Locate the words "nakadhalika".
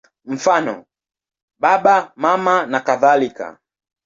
2.65-3.57